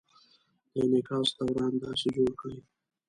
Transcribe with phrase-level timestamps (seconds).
[0.71, 2.59] د انعکاس دوران داسې جوړ کړئ: